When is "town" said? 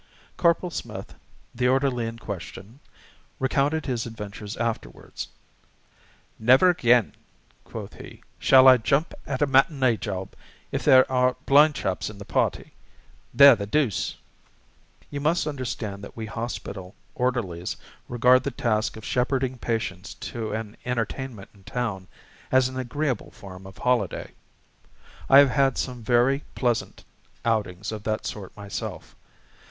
21.63-22.07